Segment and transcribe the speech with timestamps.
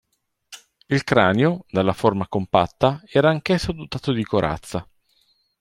[0.87, 4.89] Il cranio, dalla forma compatta, era anch'esso dotato di corazza.